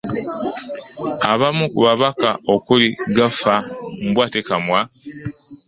[1.31, 3.55] Abamu ku babaka okuli Gaffa
[4.07, 4.79] Mbwatekamwa